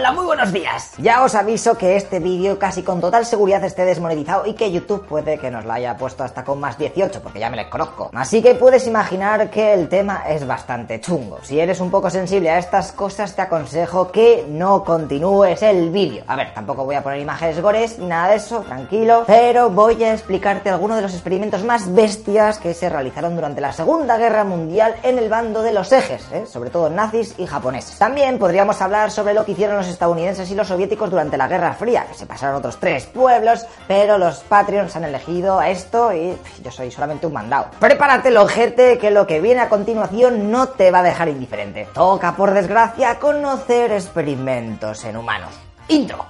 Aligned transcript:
Hola, 0.00 0.12
muy 0.12 0.24
buenos 0.24 0.50
días. 0.50 0.92
Ya 0.96 1.22
os 1.22 1.34
aviso 1.34 1.76
que 1.76 1.94
este 1.94 2.20
vídeo 2.20 2.58
casi 2.58 2.82
con 2.82 3.02
total 3.02 3.26
seguridad 3.26 3.62
esté 3.64 3.84
desmonetizado 3.84 4.46
y 4.46 4.54
que 4.54 4.72
YouTube 4.72 5.04
puede 5.04 5.36
que 5.36 5.50
nos 5.50 5.66
lo 5.66 5.72
haya 5.74 5.94
puesto 5.98 6.24
hasta 6.24 6.42
con 6.42 6.58
más 6.58 6.78
18, 6.78 7.20
porque 7.22 7.38
ya 7.38 7.50
me 7.50 7.58
les 7.58 7.66
conozco. 7.66 8.08
Así 8.14 8.40
que 8.40 8.54
puedes 8.54 8.86
imaginar 8.86 9.50
que 9.50 9.74
el 9.74 9.90
tema 9.90 10.22
es 10.26 10.46
bastante 10.46 11.02
chungo. 11.02 11.40
Si 11.42 11.60
eres 11.60 11.80
un 11.80 11.90
poco 11.90 12.08
sensible 12.08 12.48
a 12.48 12.56
estas 12.56 12.92
cosas, 12.92 13.36
te 13.36 13.42
aconsejo 13.42 14.10
que 14.10 14.46
no 14.48 14.84
continúes 14.84 15.62
el 15.62 15.90
vídeo. 15.90 16.24
A 16.28 16.34
ver, 16.34 16.54
tampoco 16.54 16.86
voy 16.86 16.94
a 16.94 17.02
poner 17.02 17.20
imágenes 17.20 17.60
gores 17.60 17.98
nada 17.98 18.30
de 18.30 18.36
eso, 18.36 18.60
tranquilo, 18.60 19.24
pero 19.26 19.68
voy 19.68 20.02
a 20.02 20.14
explicarte 20.14 20.70
algunos 20.70 20.96
de 20.96 21.02
los 21.02 21.12
experimentos 21.12 21.62
más 21.62 21.92
bestias 21.92 22.56
que 22.56 22.72
se 22.72 22.88
realizaron 22.88 23.34
durante 23.36 23.60
la 23.60 23.74
Segunda 23.74 24.16
Guerra 24.16 24.44
Mundial 24.44 24.94
en 25.02 25.18
el 25.18 25.28
bando 25.28 25.62
de 25.62 25.72
los 25.74 25.92
ejes, 25.92 26.26
¿eh? 26.32 26.46
sobre 26.46 26.70
todo 26.70 26.88
nazis 26.88 27.34
y 27.36 27.44
japoneses. 27.44 27.98
También 27.98 28.38
podríamos 28.38 28.80
hablar 28.80 29.10
sobre 29.10 29.34
lo 29.34 29.44
que 29.44 29.52
hicieron 29.52 29.76
los 29.76 29.89
estadounidenses 29.92 30.50
y 30.50 30.54
los 30.54 30.68
soviéticos 30.68 31.10
durante 31.10 31.36
la 31.36 31.48
Guerra 31.48 31.74
Fría, 31.74 32.06
que 32.06 32.14
se 32.14 32.26
pasaron 32.26 32.56
otros 32.56 32.78
tres 32.78 33.06
pueblos, 33.06 33.66
pero 33.86 34.18
los 34.18 34.38
Patreons 34.40 34.94
han 34.96 35.04
elegido 35.04 35.60
esto 35.62 36.12
y 36.12 36.36
yo 36.62 36.70
soy 36.70 36.90
solamente 36.90 37.26
un 37.26 37.32
mandado. 37.32 37.66
Prepárate, 37.78 38.36
ojete, 38.36 38.98
que 38.98 39.10
lo 39.10 39.26
que 39.26 39.40
viene 39.40 39.60
a 39.60 39.68
continuación 39.68 40.50
no 40.50 40.68
te 40.68 40.90
va 40.90 41.00
a 41.00 41.02
dejar 41.02 41.28
indiferente. 41.28 41.88
Toca, 41.92 42.34
por 42.36 42.52
desgracia, 42.52 43.18
conocer 43.18 43.92
experimentos 43.92 45.04
en 45.04 45.16
humanos. 45.16 45.50
Intro. 45.88 46.26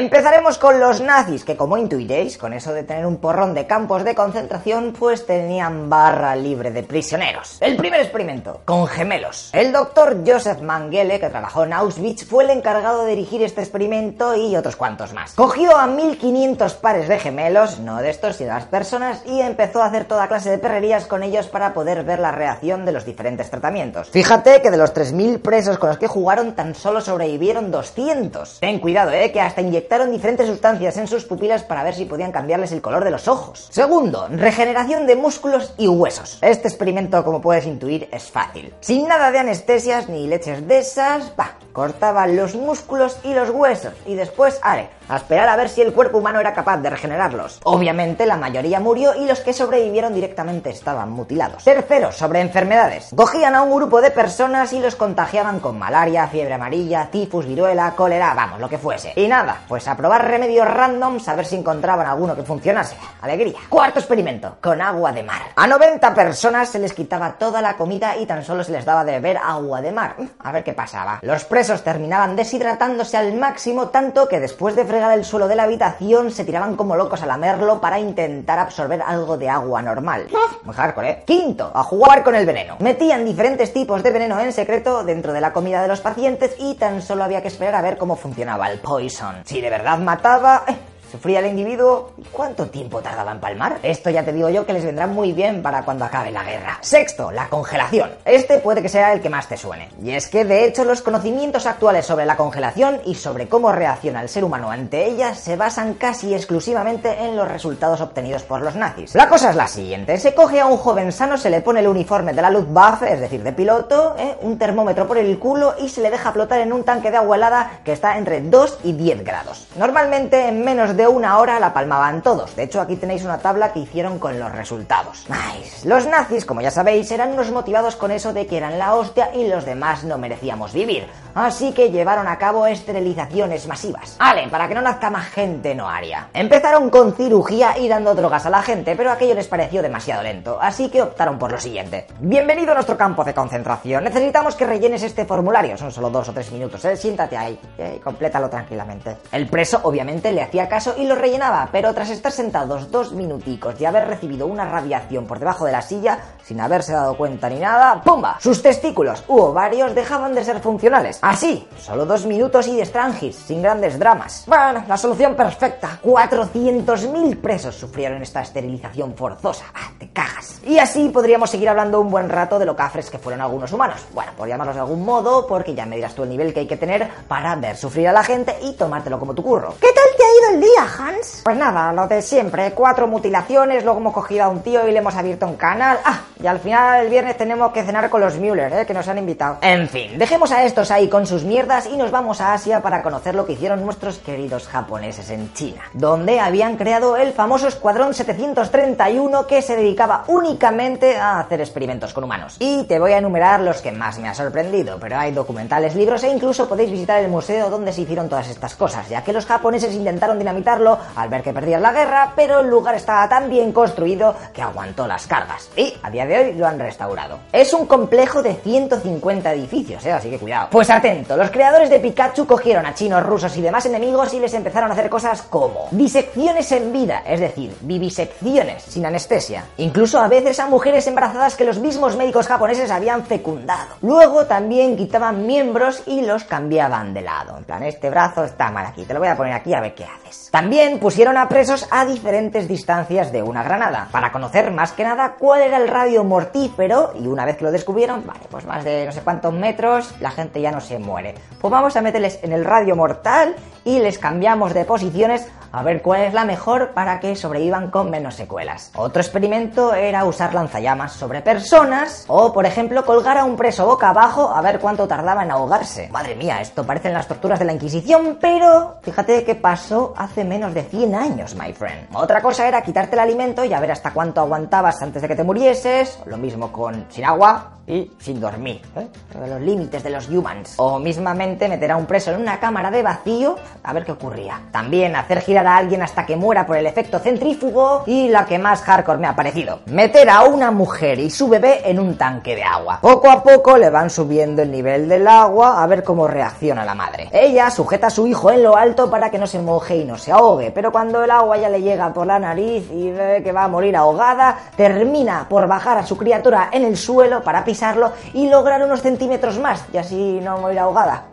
Empezaremos 0.00 0.56
con 0.56 0.80
los 0.80 1.02
nazis, 1.02 1.44
que 1.44 1.58
como 1.58 1.76
intuiréis, 1.76 2.38
con 2.38 2.54
eso 2.54 2.72
de 2.72 2.84
tener 2.84 3.04
un 3.04 3.18
porrón 3.18 3.52
de 3.52 3.66
campos 3.66 4.02
de 4.02 4.14
concentración, 4.14 4.94
pues 4.98 5.26
tenían 5.26 5.90
barra 5.90 6.34
libre 6.34 6.70
de 6.70 6.82
prisioneros. 6.82 7.58
El 7.60 7.76
primer 7.76 8.00
experimento, 8.00 8.62
con 8.64 8.86
gemelos. 8.86 9.50
El 9.52 9.72
doctor 9.72 10.22
Joseph 10.26 10.62
Mengele, 10.62 11.20
que 11.20 11.28
trabajó 11.28 11.64
en 11.64 11.74
Auschwitz, 11.74 12.24
fue 12.24 12.44
el 12.44 12.50
encargado 12.50 13.04
de 13.04 13.10
dirigir 13.10 13.42
este 13.42 13.60
experimento 13.60 14.34
y 14.34 14.56
otros 14.56 14.74
cuantos 14.74 15.12
más. 15.12 15.34
Cogió 15.34 15.76
a 15.76 15.86
1500 15.86 16.72
pares 16.76 17.06
de 17.06 17.18
gemelos, 17.18 17.78
no 17.80 17.98
de 17.98 18.08
estos, 18.08 18.36
sino 18.36 18.54
de 18.54 18.54
las 18.54 18.68
personas, 18.68 19.22
y 19.26 19.42
empezó 19.42 19.82
a 19.82 19.86
hacer 19.88 20.06
toda 20.06 20.28
clase 20.28 20.48
de 20.48 20.56
perrerías 20.56 21.04
con 21.04 21.22
ellos 21.22 21.48
para 21.48 21.74
poder 21.74 22.04
ver 22.04 22.20
la 22.20 22.32
reacción 22.32 22.86
de 22.86 22.92
los 22.92 23.04
diferentes 23.04 23.50
tratamientos. 23.50 24.08
Fíjate 24.08 24.62
que 24.62 24.70
de 24.70 24.78
los 24.78 24.94
3000 24.94 25.40
presos 25.40 25.76
con 25.76 25.90
los 25.90 25.98
que 25.98 26.06
jugaron, 26.06 26.54
tan 26.54 26.74
solo 26.74 27.02
sobrevivieron 27.02 27.70
200. 27.70 28.60
Ten 28.60 28.78
cuidado, 28.78 29.10
eh, 29.10 29.30
que 29.30 29.42
hasta 29.42 29.60
inyectaron 29.60 29.89
diferentes 29.98 30.46
sustancias 30.46 30.96
en 30.96 31.08
sus 31.08 31.24
pupilas 31.24 31.64
para 31.64 31.82
ver 31.82 31.94
si 31.94 32.04
podían 32.04 32.30
cambiarles 32.30 32.70
el 32.70 32.80
color 32.80 33.04
de 33.04 33.10
los 33.10 33.26
ojos. 33.26 33.66
Segundo, 33.70 34.28
regeneración 34.30 35.06
de 35.06 35.16
músculos 35.16 35.74
y 35.78 35.88
huesos. 35.88 36.38
Este 36.42 36.68
experimento, 36.68 37.24
como 37.24 37.40
puedes 37.40 37.66
intuir, 37.66 38.08
es 38.12 38.30
fácil. 38.30 38.72
Sin 38.80 39.08
nada 39.08 39.32
de 39.32 39.40
anestesias 39.40 40.08
ni 40.08 40.28
leches 40.28 40.66
de 40.68 40.78
esas, 40.78 41.32
va, 41.38 41.56
cortaban 41.72 42.36
los 42.36 42.54
músculos 42.54 43.18
y 43.22 43.34
los 43.34 43.50
huesos 43.50 43.94
y 44.06 44.14
después, 44.14 44.58
are, 44.62 44.90
a 45.08 45.16
esperar 45.16 45.48
a 45.48 45.56
ver 45.56 45.68
si 45.68 45.82
el 45.82 45.92
cuerpo 45.92 46.18
humano 46.18 46.40
era 46.40 46.54
capaz 46.54 46.78
de 46.78 46.90
regenerarlos. 46.90 47.60
Obviamente 47.64 48.26
la 48.26 48.36
mayoría 48.36 48.80
murió 48.80 49.14
y 49.14 49.26
los 49.26 49.40
que 49.40 49.52
sobrevivieron 49.52 50.14
directamente 50.14 50.70
estaban 50.70 51.10
mutilados. 51.10 51.64
Tercero, 51.64 52.12
sobre 52.12 52.40
enfermedades. 52.40 53.10
Cogían 53.14 53.54
a 53.54 53.62
un 53.62 53.74
grupo 53.74 54.00
de 54.00 54.10
personas 54.10 54.72
y 54.72 54.78
los 54.78 54.96
contagiaban 54.96 55.60
con 55.60 55.78
malaria, 55.78 56.28
fiebre 56.28 56.54
amarilla, 56.54 57.08
tifus, 57.10 57.46
viruela, 57.46 57.94
cólera, 57.96 58.34
vamos, 58.34 58.60
lo 58.60 58.68
que 58.68 58.78
fuese. 58.78 59.12
Y 59.16 59.26
nada, 59.26 59.62
pues 59.68 59.88
a 59.88 59.96
probar 59.96 60.26
remedios 60.28 60.68
randoms 60.68 61.28
a 61.28 61.34
ver 61.34 61.46
si 61.46 61.56
encontraban 61.56 62.06
alguno 62.06 62.36
que 62.36 62.42
funcionase. 62.42 62.96
Alegría. 63.20 63.58
Cuarto 63.68 63.98
experimento, 63.98 64.56
con 64.60 64.80
agua 64.80 65.12
de 65.12 65.22
mar. 65.22 65.42
A 65.56 65.66
90 65.66 66.14
personas 66.14 66.68
se 66.68 66.78
les 66.78 66.92
quitaba 66.92 67.32
toda 67.32 67.60
la 67.60 67.76
comida 67.76 68.16
y 68.16 68.26
tan 68.26 68.44
solo 68.44 68.62
se 68.62 68.72
les 68.72 68.84
daba 68.84 69.04
de 69.04 69.12
beber 69.12 69.38
agua 69.38 69.80
de 69.80 69.92
mar. 69.92 70.16
A 70.38 70.52
ver 70.52 70.64
qué 70.64 70.72
pasaba. 70.72 71.18
Los 71.22 71.44
presos 71.60 71.84
terminaban 71.84 72.36
deshidratándose 72.36 73.18
al 73.18 73.34
máximo 73.34 73.88
tanto 73.88 74.26
que 74.28 74.40
después 74.40 74.74
de 74.76 74.86
fregar 74.86 75.12
el 75.12 75.26
suelo 75.26 75.46
de 75.46 75.56
la 75.56 75.64
habitación 75.64 76.30
se 76.30 76.46
tiraban 76.46 76.74
como 76.74 76.96
locos 76.96 77.20
a 77.20 77.26
lamerlo 77.26 77.82
para 77.82 77.98
intentar 77.98 78.58
absorber 78.58 79.02
algo 79.02 79.36
de 79.36 79.50
agua 79.50 79.82
normal. 79.82 80.28
Muy 80.62 80.74
hardcore, 80.74 81.10
¿eh? 81.10 81.22
Quinto, 81.26 81.70
a 81.74 81.82
jugar 81.82 82.24
con 82.24 82.34
el 82.34 82.46
veneno. 82.46 82.76
Metían 82.78 83.26
diferentes 83.26 83.74
tipos 83.74 84.02
de 84.02 84.10
veneno 84.10 84.40
en 84.40 84.54
secreto 84.54 85.04
dentro 85.04 85.34
de 85.34 85.42
la 85.42 85.52
comida 85.52 85.82
de 85.82 85.88
los 85.88 86.00
pacientes 86.00 86.54
y 86.58 86.76
tan 86.76 87.02
solo 87.02 87.24
había 87.24 87.42
que 87.42 87.48
esperar 87.48 87.74
a 87.74 87.82
ver 87.82 87.98
cómo 87.98 88.16
funcionaba 88.16 88.70
el 88.70 88.78
poison. 88.78 89.42
Si 89.44 89.60
de 89.60 89.68
verdad 89.68 89.98
mataba... 89.98 90.64
eh, 90.66 90.76
Sufría 91.10 91.40
el 91.40 91.46
individuo. 91.46 92.12
¿Cuánto 92.30 92.66
tiempo 92.66 93.00
tardaba 93.00 93.32
en 93.32 93.40
palmar? 93.40 93.78
Esto 93.82 94.10
ya 94.10 94.24
te 94.24 94.32
digo 94.32 94.48
yo 94.48 94.64
que 94.64 94.72
les 94.72 94.84
vendrá 94.84 95.08
muy 95.08 95.32
bien 95.32 95.60
para 95.60 95.82
cuando 95.82 96.04
acabe 96.04 96.30
la 96.30 96.44
guerra. 96.44 96.78
Sexto, 96.82 97.32
la 97.32 97.48
congelación. 97.48 98.10
Este 98.24 98.58
puede 98.58 98.80
que 98.80 98.88
sea 98.88 99.12
el 99.12 99.20
que 99.20 99.28
más 99.28 99.48
te 99.48 99.56
suene. 99.56 99.88
Y 100.02 100.12
es 100.12 100.28
que 100.28 100.44
de 100.44 100.64
hecho 100.64 100.84
los 100.84 101.02
conocimientos 101.02 101.66
actuales 101.66 102.06
sobre 102.06 102.26
la 102.26 102.36
congelación 102.36 103.00
y 103.04 103.16
sobre 103.16 103.48
cómo 103.48 103.72
reacciona 103.72 104.22
el 104.22 104.28
ser 104.28 104.44
humano 104.44 104.70
ante 104.70 105.06
ella 105.06 105.34
se 105.34 105.56
basan 105.56 105.94
casi 105.94 106.34
exclusivamente 106.34 107.24
en 107.24 107.36
los 107.36 107.48
resultados 107.48 108.00
obtenidos 108.00 108.42
por 108.44 108.60
los 108.60 108.76
nazis. 108.76 109.14
La 109.14 109.28
cosa 109.28 109.50
es 109.50 109.56
la 109.56 109.66
siguiente. 109.66 110.16
Se 110.18 110.34
coge 110.34 110.60
a 110.60 110.66
un 110.66 110.76
joven 110.76 111.10
sano, 111.10 111.36
se 111.36 111.50
le 111.50 111.60
pone 111.60 111.80
el 111.80 111.88
uniforme 111.88 112.32
de 112.32 112.42
la 112.42 112.50
Luftwaffe, 112.50 113.12
es 113.12 113.20
decir, 113.20 113.42
de 113.42 113.52
piloto, 113.52 114.14
¿eh? 114.18 114.36
un 114.42 114.58
termómetro 114.58 115.08
por 115.08 115.18
el 115.18 115.38
culo 115.38 115.74
y 115.78 115.88
se 115.88 116.00
le 116.00 116.10
deja 116.10 116.32
flotar 116.32 116.60
en 116.60 116.72
un 116.72 116.84
tanque 116.84 117.10
de 117.10 117.16
agua 117.16 117.36
helada 117.36 117.80
que 117.84 117.92
está 117.92 118.16
entre 118.16 118.40
2 118.40 118.78
y 118.84 118.92
10 118.92 119.24
grados. 119.24 119.66
Normalmente 119.76 120.48
en 120.48 120.64
menos 120.64 120.96
de 120.96 120.99
de 121.00 121.08
una 121.08 121.38
hora 121.38 121.58
la 121.58 121.72
palmaban 121.72 122.20
todos. 122.20 122.54
De 122.54 122.64
hecho, 122.64 122.78
aquí 122.78 122.94
tenéis 122.94 123.24
una 123.24 123.38
tabla 123.38 123.72
que 123.72 123.78
hicieron 123.78 124.18
con 124.18 124.38
los 124.38 124.52
resultados. 124.52 125.24
Nice. 125.30 125.88
Los 125.88 126.06
nazis, 126.06 126.44
como 126.44 126.60
ya 126.60 126.70
sabéis, 126.70 127.10
eran 127.10 127.32
unos 127.32 127.50
motivados 127.50 127.96
con 127.96 128.10
eso 128.10 128.34
de 128.34 128.46
que 128.46 128.58
eran 128.58 128.78
la 128.78 128.94
hostia 128.94 129.34
y 129.34 129.48
los 129.48 129.64
demás 129.64 130.04
no 130.04 130.18
merecíamos 130.18 130.74
vivir. 130.74 131.06
Así 131.34 131.72
que 131.72 131.90
llevaron 131.90 132.28
a 132.28 132.36
cabo 132.36 132.66
esterilizaciones 132.66 133.66
masivas. 133.66 134.16
Vale, 134.18 134.48
para 134.48 134.68
que 134.68 134.74
no 134.74 134.82
nazca 134.82 135.08
más 135.08 135.28
gente 135.28 135.74
no 135.74 135.88
haría. 135.88 136.28
Empezaron 136.34 136.90
con 136.90 137.14
cirugía 137.14 137.78
y 137.78 137.88
dando 137.88 138.14
drogas 138.14 138.44
a 138.44 138.50
la 138.50 138.60
gente, 138.60 138.94
pero 138.94 139.10
aquello 139.10 139.34
les 139.34 139.48
pareció 139.48 139.80
demasiado 139.80 140.22
lento, 140.22 140.58
así 140.60 140.90
que 140.90 141.00
optaron 141.00 141.38
por 141.38 141.50
lo 141.50 141.58
siguiente. 141.58 142.08
Bienvenido 142.18 142.72
a 142.72 142.74
nuestro 142.74 142.98
campo 142.98 143.24
de 143.24 143.32
concentración. 143.32 144.04
Necesitamos 144.04 144.54
que 144.54 144.66
rellenes 144.66 145.02
este 145.02 145.24
formulario. 145.24 145.78
Son 145.78 145.90
solo 145.92 146.10
dos 146.10 146.28
o 146.28 146.32
tres 146.34 146.52
minutos, 146.52 146.84
¿eh? 146.84 146.94
Siéntate 146.94 147.38
ahí 147.38 147.58
y 147.78 147.98
complétalo 148.00 148.50
tranquilamente. 148.50 149.16
El 149.32 149.48
preso, 149.48 149.80
obviamente, 149.84 150.32
le 150.32 150.42
hacía 150.42 150.68
caso 150.68 150.89
y 150.96 151.06
lo 151.06 151.14
rellenaba, 151.14 151.68
pero 151.72 151.92
tras 151.94 152.10
estar 152.10 152.32
sentados 152.32 152.90
dos 152.90 153.12
minuticos 153.12 153.80
y 153.80 153.84
haber 153.84 154.08
recibido 154.08 154.46
una 154.46 154.64
radiación 154.64 155.26
por 155.26 155.38
debajo 155.38 155.64
de 155.64 155.72
la 155.72 155.82
silla, 155.82 156.18
sin 156.44 156.60
haberse 156.60 156.92
dado 156.92 157.16
cuenta 157.16 157.48
ni 157.48 157.58
nada, 157.58 158.02
¡pumba! 158.02 158.38
Sus 158.40 158.62
testículos 158.62 159.24
u 159.28 159.38
ovarios 159.38 159.94
dejaban 159.94 160.34
de 160.34 160.44
ser 160.44 160.60
funcionales. 160.60 161.18
Así, 161.22 161.68
solo 161.78 162.06
dos 162.06 162.26
minutos 162.26 162.66
y 162.68 162.76
de 162.76 162.82
estrangis, 162.82 163.36
sin 163.36 163.62
grandes 163.62 163.98
dramas. 163.98 164.44
Bueno, 164.46 164.84
la 164.86 164.96
solución 164.96 165.34
perfecta. 165.34 165.98
400.000 166.02 167.40
presos 167.40 167.74
sufrieron 167.74 168.22
esta 168.22 168.42
esterilización 168.42 169.14
forzosa. 169.14 169.66
Ah, 169.74 169.90
te 169.98 170.10
cagas. 170.10 170.60
Y 170.64 170.78
así 170.78 171.08
podríamos 171.08 171.50
seguir 171.50 171.68
hablando 171.68 172.00
un 172.00 172.10
buen 172.10 172.28
rato 172.28 172.58
de 172.58 172.66
lo 172.66 172.76
cafres 172.76 173.10
que 173.10 173.18
fueron 173.18 173.40
algunos 173.40 173.72
humanos. 173.72 174.00
Bueno, 174.12 174.32
por 174.36 174.48
llamarlos 174.48 174.74
de 174.76 174.80
algún 174.80 175.04
modo, 175.04 175.46
porque 175.46 175.74
ya 175.74 175.86
me 175.86 175.96
dirás 175.96 176.14
tú 176.14 176.22
el 176.22 176.30
nivel 176.30 176.52
que 176.52 176.60
hay 176.60 176.66
que 176.66 176.76
tener 176.76 177.08
para 177.28 177.54
ver 177.56 177.76
sufrir 177.76 178.08
a 178.08 178.12
la 178.12 178.24
gente 178.24 178.56
y 178.62 178.72
tomártelo 178.74 179.18
como 179.18 179.34
tu 179.34 179.42
curro. 179.42 179.74
¿Qué 179.80 179.88
tal 179.92 180.04
te 180.16 180.29
el 180.52 180.60
día, 180.60 180.84
Hans? 180.98 181.42
Pues 181.44 181.56
nada, 181.56 181.92
lo 181.92 182.08
de 182.08 182.22
siempre. 182.22 182.72
Cuatro 182.72 183.06
mutilaciones, 183.06 183.84
luego 183.84 184.00
hemos 184.00 184.12
cogido 184.12 184.44
a 184.44 184.48
un 184.48 184.62
tío 184.62 184.86
y 184.88 184.92
le 184.92 184.98
hemos 184.98 185.14
abierto 185.14 185.46
un 185.46 185.56
canal. 185.56 185.98
Ah, 186.04 186.22
y 186.42 186.46
al 186.46 186.58
final 186.58 187.04
el 187.04 187.10
viernes 187.10 187.36
tenemos 187.36 187.72
que 187.72 187.84
cenar 187.84 188.10
con 188.10 188.20
los 188.20 188.36
Müller, 188.36 188.72
¿eh? 188.72 188.86
que 188.86 188.94
nos 188.94 189.06
han 189.06 189.18
invitado. 189.18 189.58
En 189.60 189.88
fin, 189.88 190.18
dejemos 190.18 190.50
a 190.50 190.64
estos 190.64 190.90
ahí 190.90 191.08
con 191.08 191.26
sus 191.26 191.44
mierdas 191.44 191.86
y 191.86 191.96
nos 191.96 192.10
vamos 192.10 192.40
a 192.40 192.54
Asia 192.54 192.80
para 192.80 193.02
conocer 193.02 193.34
lo 193.34 193.46
que 193.46 193.52
hicieron 193.52 193.84
nuestros 193.84 194.18
queridos 194.18 194.66
japoneses 194.66 195.30
en 195.30 195.52
China, 195.52 195.82
donde 195.92 196.40
habían 196.40 196.76
creado 196.76 197.16
el 197.16 197.32
famoso 197.32 197.68
Escuadrón 197.68 198.14
731 198.14 199.46
que 199.46 199.62
se 199.62 199.76
dedicaba 199.76 200.24
únicamente 200.26 201.16
a 201.16 201.40
hacer 201.40 201.60
experimentos 201.60 202.12
con 202.12 202.24
humanos. 202.24 202.56
Y 202.58 202.84
te 202.84 202.98
voy 202.98 203.12
a 203.12 203.18
enumerar 203.18 203.60
los 203.60 203.82
que 203.82 203.92
más 203.92 204.18
me 204.18 204.28
ha 204.28 204.34
sorprendido, 204.34 204.98
pero 204.98 205.16
hay 205.16 205.32
documentales, 205.32 205.94
libros 205.94 206.24
e 206.24 206.28
incluso 206.28 206.68
podéis 206.68 206.90
visitar 206.90 207.22
el 207.22 207.30
museo 207.30 207.70
donde 207.70 207.92
se 207.92 208.00
hicieron 208.00 208.28
todas 208.28 208.48
estas 208.48 208.74
cosas, 208.74 209.08
ya 209.08 209.22
que 209.22 209.32
los 209.32 209.46
japoneses 209.46 209.94
intentaron 209.94 210.39
dinamitarlo 210.40 210.98
al 211.14 211.28
ver 211.28 211.42
que 211.42 211.52
perdían 211.52 211.82
la 211.82 211.92
guerra, 211.92 212.32
pero 212.34 212.60
el 212.60 212.68
lugar 212.68 212.96
estaba 212.96 213.28
tan 213.28 213.48
bien 213.48 213.72
construido 213.72 214.34
que 214.52 214.62
aguantó 214.62 215.06
las 215.06 215.26
cargas. 215.26 215.70
Y 215.76 215.94
a 216.02 216.10
día 216.10 216.26
de 216.26 216.38
hoy 216.38 216.52
lo 216.54 216.66
han 216.66 216.78
restaurado. 216.78 217.38
Es 217.52 217.72
un 217.72 217.86
complejo 217.86 218.42
de 218.42 218.54
150 218.54 219.52
edificios, 219.52 220.04
¿eh? 220.04 220.12
así 220.12 220.30
que 220.30 220.38
cuidado. 220.38 220.68
Pues 220.70 220.90
atento, 220.90 221.36
los 221.36 221.50
creadores 221.50 221.90
de 221.90 222.00
Pikachu 222.00 222.46
cogieron 222.46 222.86
a 222.86 222.94
chinos, 222.94 223.24
rusos 223.24 223.56
y 223.56 223.62
demás 223.62 223.86
enemigos 223.86 224.32
y 224.34 224.40
les 224.40 224.54
empezaron 224.54 224.90
a 224.90 224.94
hacer 224.94 225.08
cosas 225.08 225.42
como 225.42 225.88
disecciones 225.92 226.72
en 226.72 226.92
vida, 226.92 227.22
es 227.26 227.40
decir, 227.40 227.76
vivisecciones 227.82 228.82
sin 228.82 229.06
anestesia. 229.06 229.64
Incluso 229.76 230.18
a 230.18 230.28
veces 230.28 230.58
a 230.60 230.66
mujeres 230.66 231.06
embarazadas 231.06 231.56
que 231.56 231.64
los 231.64 231.78
mismos 231.78 232.16
médicos 232.16 232.46
japoneses 232.46 232.90
habían 232.90 233.24
fecundado. 233.24 233.96
Luego 234.02 234.46
también 234.46 234.96
quitaban 234.96 235.46
miembros 235.46 236.02
y 236.06 236.22
los 236.22 236.44
cambiaban 236.44 237.14
de 237.14 237.22
lado. 237.22 237.56
En 237.58 237.64
plan, 237.64 237.82
este 237.82 238.10
brazo 238.10 238.44
está 238.44 238.70
mal 238.70 238.86
aquí, 238.86 239.04
te 239.04 239.14
lo 239.14 239.20
voy 239.20 239.28
a 239.28 239.36
poner 239.36 239.52
aquí 239.52 239.74
a 239.74 239.80
ver 239.80 239.94
qué 239.94 240.04
También 240.50 240.98
pusieron 240.98 241.36
a 241.36 241.48
presos 241.48 241.86
a 241.90 242.04
diferentes 242.04 242.68
distancias 242.68 243.32
de 243.32 243.42
una 243.42 243.62
granada, 243.62 244.08
para 244.10 244.32
conocer 244.32 244.70
más 244.70 244.92
que 244.92 245.04
nada 245.04 245.36
cuál 245.38 245.62
era 245.62 245.76
el 245.76 245.88
radio 245.88 246.24
mortífero 246.24 247.12
y 247.18 247.26
una 247.26 247.44
vez 247.44 247.56
que 247.56 247.64
lo 247.64 247.72
descubrieron, 247.72 248.24
vale, 248.26 248.40
pues 248.50 248.64
más 248.64 248.84
de 248.84 249.06
no 249.06 249.12
sé 249.12 249.20
cuántos 249.22 249.52
metros, 249.52 250.14
la 250.20 250.30
gente 250.30 250.60
ya 250.60 250.72
no 250.72 250.80
se 250.80 250.98
muere. 250.98 251.34
Pues 251.60 251.70
vamos 251.70 251.96
a 251.96 252.02
meterles 252.02 252.38
en 252.42 252.52
el 252.52 252.64
radio 252.64 252.96
mortal 252.96 253.54
y 253.84 253.98
les 253.98 254.18
cambiamos 254.18 254.74
de 254.74 254.84
posiciones 254.84 255.46
a 255.72 255.82
ver 255.82 256.02
cuál 256.02 256.22
es 256.22 256.34
la 256.34 256.44
mejor 256.44 256.90
para 256.90 257.20
que 257.20 257.36
sobrevivan 257.36 257.90
con 257.90 258.10
menos 258.10 258.34
secuelas. 258.34 258.90
Otro 258.94 259.22
experimento 259.22 259.94
era 259.94 260.24
usar 260.24 260.54
lanzallamas 260.54 261.12
sobre 261.12 261.42
personas 261.42 262.24
o, 262.28 262.52
por 262.52 262.66
ejemplo, 262.66 263.04
colgar 263.04 263.38
a 263.38 263.44
un 263.44 263.56
preso 263.56 263.86
boca 263.86 264.10
abajo 264.10 264.50
a 264.50 264.60
ver 264.62 264.80
cuánto 264.80 265.06
tardaba 265.06 265.44
en 265.44 265.50
ahogarse. 265.50 266.08
Madre 266.10 266.34
mía, 266.34 266.60
esto 266.60 266.84
parecen 266.84 267.12
las 267.12 267.28
torturas 267.28 267.58
de 267.58 267.64
la 267.64 267.72
Inquisición, 267.72 268.38
pero 268.40 268.98
fíjate 269.02 269.44
qué 269.44 269.54
pasó 269.54 270.14
hace 270.16 270.44
menos 270.44 270.74
de 270.74 270.82
100 270.82 271.14
años, 271.14 271.54
my 271.54 271.72
friend. 271.72 272.08
Otra 272.14 272.40
cosa 272.40 272.66
era 272.66 272.82
quitarte 272.82 273.16
el 273.16 273.20
alimento 273.20 273.64
y 273.64 273.72
a 273.72 273.80
ver 273.80 273.92
hasta 273.92 274.12
cuánto 274.12 274.40
aguantabas 274.40 275.00
antes 275.02 275.22
de 275.22 275.28
que 275.28 275.36
te 275.36 275.44
murieses, 275.44 276.18
lo 276.26 276.36
mismo 276.36 276.72
con 276.72 277.06
sin 277.10 277.24
agua, 277.24 277.80
y 277.90 278.10
sin 278.18 278.40
dormir. 278.40 278.80
¿eh? 278.96 279.08
Los 279.48 279.60
límites 279.60 280.02
de 280.02 280.10
los 280.10 280.28
humans. 280.28 280.74
O 280.76 280.98
mismamente 280.98 281.68
meter 281.68 281.90
a 281.90 281.96
un 281.96 282.06
preso 282.06 282.30
en 282.32 282.40
una 282.40 282.60
cámara 282.60 282.90
de 282.90 283.02
vacío 283.02 283.56
a 283.82 283.92
ver 283.92 284.04
qué 284.04 284.12
ocurría. 284.12 284.60
También 284.70 285.16
hacer 285.16 285.40
girar 285.40 285.59
a 285.66 285.76
alguien 285.76 286.02
hasta 286.02 286.24
que 286.24 286.36
muera 286.36 286.66
por 286.66 286.76
el 286.76 286.86
efecto 286.86 287.18
centrífugo. 287.18 288.04
Y 288.06 288.28
la 288.28 288.46
que 288.46 288.58
más 288.58 288.82
hardcore 288.82 289.18
me 289.18 289.26
ha 289.26 289.36
parecido. 289.36 289.80
Meter 289.86 290.30
a 290.30 290.44
una 290.44 290.70
mujer 290.70 291.18
y 291.18 291.30
su 291.30 291.48
bebé 291.48 291.82
en 291.84 291.98
un 291.98 292.16
tanque 292.16 292.56
de 292.56 292.62
agua. 292.62 292.98
Poco 293.02 293.30
a 293.30 293.42
poco 293.42 293.76
le 293.76 293.90
van 293.90 294.10
subiendo 294.10 294.62
el 294.62 294.70
nivel 294.70 295.08
del 295.08 295.28
agua 295.28 295.82
a 295.82 295.86
ver 295.86 296.02
cómo 296.02 296.26
reacciona 296.26 296.84
la 296.84 296.94
madre. 296.94 297.28
Ella 297.32 297.70
sujeta 297.70 298.08
a 298.08 298.10
su 298.10 298.26
hijo 298.26 298.50
en 298.50 298.62
lo 298.62 298.76
alto 298.76 299.10
para 299.10 299.30
que 299.30 299.38
no 299.38 299.46
se 299.46 299.58
moje 299.58 299.96
y 299.96 300.04
no 300.04 300.16
se 300.16 300.32
ahogue. 300.32 300.70
Pero 300.70 300.90
cuando 300.90 301.22
el 301.22 301.30
agua 301.30 301.58
ya 301.58 301.68
le 301.68 301.82
llega 301.82 302.12
por 302.12 302.26
la 302.26 302.38
nariz 302.38 302.90
y 302.90 303.10
ve 303.10 303.42
que 303.42 303.52
va 303.52 303.64
a 303.64 303.68
morir 303.68 303.96
ahogada, 303.96 304.56
termina 304.76 305.46
por 305.48 305.66
bajar 305.66 305.98
a 305.98 306.06
su 306.06 306.16
criatura 306.16 306.70
en 306.72 306.84
el 306.84 306.96
suelo 306.96 307.42
para 307.42 307.64
pisar 307.64 307.90
y 308.34 308.48
lograr 308.48 308.82
unos 308.82 309.02
centímetros 309.02 309.58
más 309.58 309.84
y 309.92 309.96
así 309.96 310.40
no 310.42 310.58
morir 310.58 310.78
ahogada. 310.78 311.29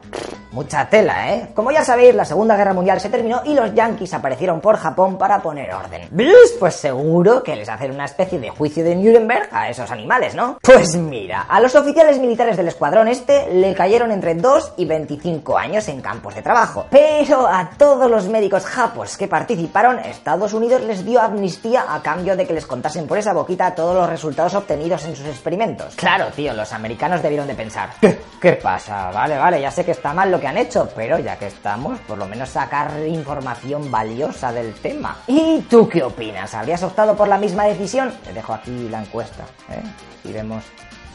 Mucha 0.51 0.89
tela, 0.89 1.33
¿eh? 1.33 1.49
Como 1.53 1.71
ya 1.71 1.83
sabéis, 1.83 2.15
la 2.15 2.23
Segunda 2.23 2.55
Guerra 2.55 2.73
Mundial 2.73 3.01
se 3.01 3.09
terminó 3.09 3.41
y 3.43 3.53
los 3.53 3.73
yankees 3.73 4.13
aparecieron 4.13 4.61
por 4.61 4.77
Japón 4.77 5.17
para 5.17 5.41
poner 5.41 5.73
orden. 5.73 6.07
¿Blues? 6.11 6.55
Pues 6.59 6.75
seguro 6.75 7.43
que 7.43 7.55
les 7.55 7.67
hacen 7.67 7.91
una 7.91 8.05
especie 8.05 8.39
de 8.39 8.49
juicio 8.49 8.83
de 8.83 8.95
Nuremberg 8.95 9.49
a 9.51 9.69
esos 9.69 9.91
animales, 9.91 10.35
¿no? 10.35 10.57
Pues 10.61 10.95
mira, 10.95 11.41
a 11.49 11.59
los 11.59 11.75
oficiales 11.75 12.19
militares 12.19 12.55
del 12.55 12.69
escuadrón 12.69 13.07
este 13.09 13.53
le 13.53 13.73
cayeron 13.73 14.11
entre 14.11 14.35
2 14.35 14.73
y 14.77 14.85
25 14.85 15.57
años 15.57 15.87
en 15.89 16.01
campos 16.01 16.35
de 16.35 16.41
trabajo. 16.41 16.85
Pero 16.89 17.45
a 17.47 17.71
todos 17.77 18.09
los 18.09 18.27
médicos 18.27 18.65
japos 18.65 19.17
que 19.17 19.27
participaron, 19.27 19.99
Estados 19.99 20.53
Unidos 20.53 20.81
les 20.81 21.05
dio 21.05 21.21
amnistía 21.21 21.85
a 21.93 22.01
cambio 22.01 22.37
de 22.37 22.47
que 22.47 22.53
les 22.53 22.65
contasen 22.65 23.05
por 23.05 23.17
esa 23.17 23.33
boquita 23.33 23.75
todos 23.75 23.95
los 23.95 24.09
resultados 24.09 24.53
obtenidos 24.55 25.03
en 25.05 25.15
sus 25.15 25.27
experimentos. 25.27 25.95
Claro, 25.95 26.27
tío, 26.35 26.53
los 26.53 26.71
americanos 26.71 27.21
debieron 27.21 27.47
de 27.47 27.55
pensar, 27.55 27.89
¿qué, 27.99 28.19
¿Qué 28.41 28.53
pasa? 28.53 29.11
Vale, 29.11 29.37
vale, 29.37 29.59
ya 29.59 29.71
sé 29.71 29.83
que 29.83 29.91
está 29.91 30.13
mal 30.13 30.31
lo 30.31 30.39
que 30.39 30.46
han 30.47 30.57
hecho, 30.57 30.89
pero 30.95 31.19
ya 31.19 31.37
que 31.37 31.47
estamos, 31.47 31.99
por 32.01 32.17
lo 32.17 32.27
menos 32.27 32.49
sacar 32.49 32.91
información 33.07 33.91
valiosa 33.91 34.51
del 34.51 34.73
tema. 34.73 35.17
¿Y 35.27 35.61
tú 35.69 35.87
qué 35.87 36.03
opinas? 36.03 36.53
¿Habrías 36.53 36.83
optado 36.83 37.15
por 37.15 37.27
la 37.27 37.37
misma 37.37 37.65
decisión? 37.65 38.13
Te 38.23 38.33
dejo 38.33 38.53
aquí 38.53 38.87
la 38.89 39.01
encuesta, 39.01 39.43
¿eh? 39.69 39.83
Y 40.23 40.33
vemos 40.33 40.63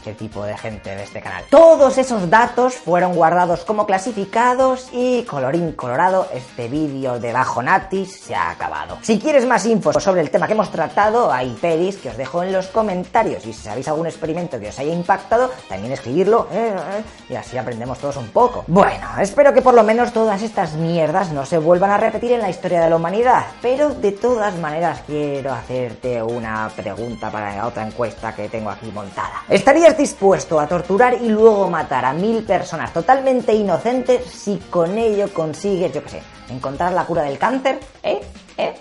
qué 0.03 0.13
tipo 0.13 0.43
de 0.43 0.57
gente 0.57 0.95
de 0.95 1.03
este 1.03 1.21
canal. 1.21 1.43
Todos 1.49 1.97
esos 1.97 2.29
datos 2.29 2.75
fueron 2.75 3.13
guardados 3.15 3.63
como 3.63 3.85
clasificados 3.85 4.89
y 4.91 5.23
colorín 5.23 5.71
colorado, 5.71 6.27
este 6.33 6.67
vídeo 6.67 7.19
de 7.19 7.31
Bajo 7.31 7.63
Natis 7.63 8.19
se 8.19 8.35
ha 8.35 8.51
acabado. 8.51 8.97
Si 9.01 9.19
quieres 9.19 9.45
más 9.45 9.65
info 9.65 9.93
sobre 9.99 10.21
el 10.21 10.29
tema 10.29 10.47
que 10.47 10.53
hemos 10.53 10.71
tratado, 10.71 11.31
hay 11.31 11.57
pelis 11.61 11.97
que 11.97 12.09
os 12.09 12.17
dejo 12.17 12.43
en 12.43 12.51
los 12.51 12.67
comentarios 12.67 13.45
y 13.45 13.53
si 13.53 13.63
sabéis 13.63 13.87
algún 13.87 14.07
experimento 14.07 14.59
que 14.59 14.69
os 14.69 14.79
haya 14.79 14.93
impactado, 14.93 15.49
también 15.69 15.93
escribirlo 15.93 16.47
eh, 16.51 16.75
eh, 16.75 17.03
y 17.29 17.35
así 17.35 17.57
aprendemos 17.57 17.97
todos 17.99 18.17
un 18.17 18.27
poco. 18.29 18.65
Bueno, 18.67 19.07
espero 19.19 19.53
que 19.53 19.61
por 19.61 19.73
lo 19.73 19.83
menos 19.83 20.11
todas 20.11 20.41
estas 20.41 20.73
mierdas 20.73 21.31
no 21.31 21.45
se 21.45 21.57
vuelvan 21.57 21.91
a 21.91 21.97
repetir 21.97 22.33
en 22.33 22.41
la 22.41 22.49
historia 22.49 22.81
de 22.81 22.89
la 22.89 22.95
humanidad, 22.97 23.45
pero 23.61 23.89
de 23.89 24.11
todas 24.11 24.57
maneras 24.57 25.01
quiero 25.05 25.53
hacerte 25.53 26.21
una 26.21 26.69
pregunta 26.75 27.31
para 27.31 27.55
la 27.55 27.67
otra 27.67 27.87
encuesta 27.87 28.35
que 28.35 28.49
tengo 28.49 28.69
aquí 28.69 28.91
montada. 28.91 29.43
¿Estarías 29.47 29.92
dispuesto 29.97 30.59
a 30.59 30.67
torturar 30.67 31.15
y 31.21 31.29
luego 31.29 31.69
matar 31.69 32.05
a 32.05 32.13
mil 32.13 32.43
personas 32.43 32.91
totalmente 32.93 33.53
inocentes 33.53 34.25
si 34.25 34.57
con 34.69 34.97
ello 34.97 35.33
consigues, 35.33 35.93
yo 35.93 36.03
qué 36.03 36.09
sé, 36.09 36.23
encontrar 36.49 36.91
la 36.93 37.05
cura 37.05 37.23
del 37.23 37.37
cáncer? 37.37 37.79
¿Eh? 38.01 38.21
¿Eh? 38.57 38.73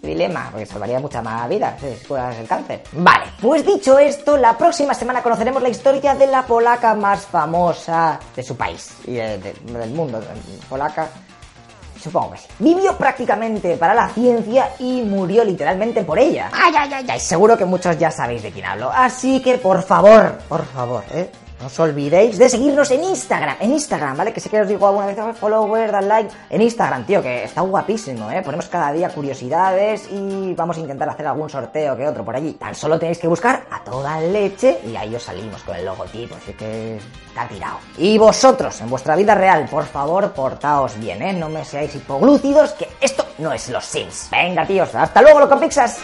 Dilema, 0.00 0.48
porque 0.52 0.64
salvaría 0.64 1.00
mucha 1.00 1.20
más 1.22 1.48
vida 1.48 1.76
si 1.80 2.06
curas 2.06 2.36
el 2.36 2.46
cáncer. 2.46 2.84
Vale, 2.92 3.24
pues 3.42 3.66
dicho 3.66 3.98
esto, 3.98 4.36
la 4.36 4.56
próxima 4.56 4.94
semana 4.94 5.22
conoceremos 5.24 5.60
la 5.60 5.70
historia 5.70 6.14
de 6.14 6.28
la 6.28 6.42
polaca 6.46 6.94
más 6.94 7.26
famosa 7.26 8.20
de 8.36 8.42
su 8.44 8.56
país 8.56 8.94
y 9.06 9.14
de- 9.14 9.38
del 9.38 9.90
mundo. 9.90 10.20
Polaca, 10.68 11.08
Supongo 12.02 12.32
que 12.32 12.38
sí. 12.38 12.46
Vivió 12.58 12.96
prácticamente 12.96 13.76
para 13.76 13.94
la 13.94 14.08
ciencia 14.10 14.70
y 14.78 15.02
murió 15.02 15.44
literalmente 15.44 16.04
por 16.04 16.18
ella. 16.18 16.50
Ay, 16.52 16.72
ay, 16.76 16.90
ay, 16.94 17.06
ay. 17.08 17.20
Seguro 17.20 17.56
que 17.56 17.64
muchos 17.64 17.98
ya 17.98 18.10
sabéis 18.10 18.42
de 18.42 18.50
quién 18.50 18.66
hablo. 18.66 18.90
Así 18.94 19.40
que 19.42 19.58
por 19.58 19.82
favor, 19.82 20.38
por 20.48 20.64
favor, 20.66 21.04
¿eh? 21.12 21.30
No 21.60 21.66
os 21.66 21.80
olvidéis 21.80 22.38
de 22.38 22.48
seguirnos 22.48 22.88
en 22.92 23.02
Instagram, 23.02 23.56
en 23.58 23.72
Instagram, 23.72 24.16
¿vale? 24.16 24.32
Que 24.32 24.38
sé 24.38 24.48
que 24.48 24.60
os 24.60 24.68
digo 24.68 24.86
alguna 24.86 25.06
vez, 25.06 25.18
"Oh, 25.18 25.34
follower, 25.34 25.90
dad 25.90 26.04
like, 26.04 26.30
en 26.50 26.62
Instagram, 26.62 27.04
tío, 27.04 27.20
que 27.20 27.42
está 27.42 27.62
guapísimo, 27.62 28.30
¿eh? 28.30 28.42
Ponemos 28.42 28.68
cada 28.68 28.92
día 28.92 29.08
curiosidades 29.08 30.08
y 30.08 30.54
vamos 30.54 30.76
a 30.76 30.80
intentar 30.80 31.08
hacer 31.08 31.26
algún 31.26 31.50
sorteo 31.50 31.96
que 31.96 32.06
otro 32.06 32.24
por 32.24 32.36
allí. 32.36 32.52
Tan 32.52 32.76
solo 32.76 32.96
tenéis 32.96 33.18
que 33.18 33.26
buscar 33.26 33.66
a 33.72 33.82
toda 33.82 34.20
leche 34.20 34.78
y 34.86 34.94
ahí 34.94 35.12
os 35.16 35.22
salimos 35.24 35.60
con 35.64 35.74
el 35.74 35.84
logotipo, 35.84 36.36
así 36.36 36.52
que 36.52 36.98
está 37.26 37.48
tirado. 37.48 37.78
Y 37.96 38.16
vosotros, 38.18 38.80
en 38.80 38.88
vuestra 38.88 39.16
vida 39.16 39.34
real, 39.34 39.66
por 39.68 39.84
favor, 39.86 40.30
portaos 40.32 40.96
bien, 41.00 41.20
¿eh? 41.22 41.32
No 41.32 41.48
me 41.48 41.64
seáis 41.64 41.92
hipoglúcidos, 41.92 42.74
que 42.74 42.88
esto 43.00 43.24
no 43.38 43.52
es 43.52 43.68
los 43.68 43.84
Sims. 43.84 44.28
Venga, 44.30 44.64
tíos, 44.64 44.94
hasta 44.94 45.20
luego, 45.22 45.40
loco 45.40 45.58
pixas. 45.58 45.98